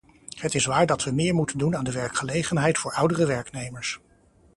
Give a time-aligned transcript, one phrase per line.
[0.29, 3.99] Het is waar dat we meer moeten doen aan de werkgelegenheid voor oudere werknemers.